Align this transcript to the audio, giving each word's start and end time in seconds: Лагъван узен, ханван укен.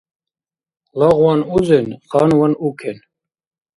Лагъван 0.99 1.41
узен, 1.55 1.87
ханван 2.09 2.53
укен. 2.67 2.97